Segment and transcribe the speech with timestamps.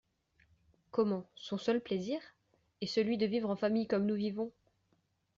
[0.89, 2.19] Comment, son seul plaisir?
[2.81, 4.51] et celui de vivre en famille comme nous vivons!